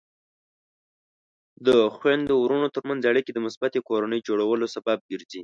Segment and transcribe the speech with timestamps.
[1.65, 5.39] د خویندو ورونو ترمنځ اړیکې د مثبتې کورنۍ جوړولو سبب ګرځي.